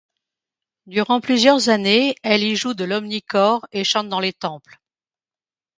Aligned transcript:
Durant 0.87 1.21
plusieurs 1.21 1.69
années 1.69 2.15
elle 2.23 2.41
y 2.41 2.55
joue 2.55 2.73
de 2.73 2.85
l'omnichord 2.85 3.67
et 3.71 3.83
chante 3.83 4.09
dans 4.09 4.19
les 4.19 4.33
temples. 4.33 4.81